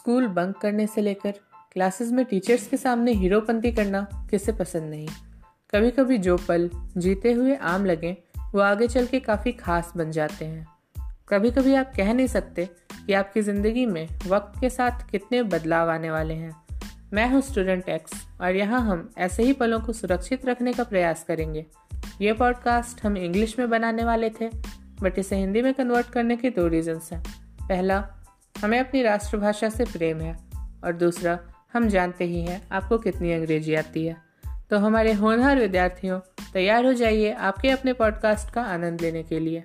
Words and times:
School 0.00 0.26
bunk 0.26 0.56
करने 0.56 0.86
से 0.86 1.00
लेकर 1.00 1.30
क्लासेस 1.72 2.10
में 2.12 2.24
टीचर्स 2.24 2.66
के 2.66 2.76
सामने 2.76 3.12
हीरोपंती 3.12 3.72
करना 3.72 4.00
किसे 4.30 4.52
पसंद 4.52 4.90
नहीं। 4.90 5.08
कभी 5.74 5.90
कभी 5.90 6.18
जो 6.18 6.36
पल 6.36 6.70
जीते 6.96 7.32
हुए 7.32 7.56
आम 7.56 7.84
लगे, 7.86 8.16
वो 8.54 8.60
आगे 8.60 8.88
चल 8.88 9.06
के 9.06 9.20
काफ़ी 9.20 9.52
खास 9.52 9.92
बन 9.96 10.10
जाते 10.10 10.44
हैं। 10.44 10.66
कभी 11.28 11.50
कभी 11.50 11.74
आप 11.74 11.92
कह 11.96 12.12
नहीं 12.12 12.26
सकते 12.26 12.68
कि 13.06 13.12
आपकी 13.12 13.42
ज़िंदगी 13.42 13.86
में 13.86 14.08
वक्त 14.26 14.60
के 14.60 14.70
साथ 14.70 15.10
कितने 15.10 15.42
बदलाव 15.42 15.90
आने 15.90 16.10
वाले 16.10 16.34
हैं। 16.34 16.52
मैं 17.12 17.28
हूँ 17.30 17.40
स्टूडेंट 17.40 17.88
एक्स 17.88 18.12
और 18.40 18.56
यहाँ 18.56 18.80
हम 18.80 19.10
ऐसे 19.18 19.42
ही 19.42 19.52
पलों 19.52 19.80
को 19.80 19.92
सुरक्षित 19.92 20.46
रखने 20.46 20.72
का 20.72 20.84
प्रयास 20.84 21.24
करेंगे। 21.24 21.66
ये 22.20 22.32
पॉडकास्ट 22.32 23.04
हम 23.04 23.16
इंग्लिश 23.16 23.58
में 23.58 23.70
बनाने 23.70 24.04
वाले 24.04 24.30
थे, 24.30 24.48
बट 25.00 25.18
इसे 25.18 25.36
हिंदी 25.36 25.62
में 25.62 25.74
कन्वर्ट 25.74 26.06
करने 26.06 26.36
के 26.36 26.50
दो 26.50 26.66
रीजंस 26.68 27.12
हैं। 27.12 27.22
पहला 27.68 28.00
हमें 28.62 28.80
अपनी 28.80 29.02
राष्ट्रभाषा 29.02 29.68
से 29.68 29.84
प्रेम 29.84 30.20
है 30.20 30.38
और 30.84 30.92
दूसरा, 30.92 31.38
हम 31.72 31.88
जानते 31.88 32.24
ही 32.24 32.42
हैं 32.42 32.68
आपको 32.72 32.98
कितनी 32.98 33.32
अंग्रेज़ी 33.32 33.74
आती 33.74 34.06
है। 34.06 34.16
तो 34.70 34.78
हमारे 34.78 35.12
होनहार 35.12 35.58
विद्यार्थियों, 35.58 36.20
तैयार 36.52 36.86
हो 36.86 36.92
जाइए 36.92 37.32
आपके 37.32 37.70
अपने 37.70 37.92
पॉडकास्ट 37.92 38.54
का 38.54 38.62
आनंद 38.62 39.00
लेने 39.00 39.22
के 39.22 39.40
लिए। 39.40 39.62